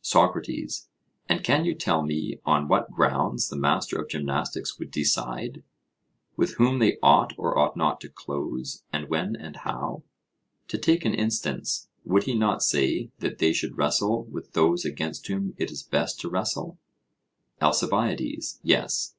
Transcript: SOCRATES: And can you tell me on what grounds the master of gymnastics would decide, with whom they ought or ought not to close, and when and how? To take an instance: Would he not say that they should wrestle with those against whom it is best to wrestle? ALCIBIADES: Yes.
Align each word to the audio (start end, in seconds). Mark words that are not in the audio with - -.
SOCRATES: 0.00 0.88
And 1.28 1.44
can 1.44 1.66
you 1.66 1.74
tell 1.74 2.02
me 2.02 2.38
on 2.46 2.66
what 2.66 2.90
grounds 2.90 3.50
the 3.50 3.56
master 3.58 3.98
of 4.00 4.08
gymnastics 4.08 4.78
would 4.78 4.90
decide, 4.90 5.62
with 6.34 6.54
whom 6.54 6.78
they 6.78 6.96
ought 7.02 7.34
or 7.36 7.58
ought 7.58 7.76
not 7.76 8.00
to 8.00 8.08
close, 8.08 8.84
and 8.90 9.10
when 9.10 9.36
and 9.36 9.56
how? 9.56 10.02
To 10.68 10.78
take 10.78 11.04
an 11.04 11.12
instance: 11.12 11.88
Would 12.06 12.22
he 12.22 12.32
not 12.34 12.62
say 12.62 13.10
that 13.18 13.36
they 13.36 13.52
should 13.52 13.76
wrestle 13.76 14.24
with 14.24 14.54
those 14.54 14.86
against 14.86 15.26
whom 15.26 15.52
it 15.58 15.70
is 15.70 15.82
best 15.82 16.18
to 16.20 16.30
wrestle? 16.30 16.78
ALCIBIADES: 17.60 18.60
Yes. 18.62 19.14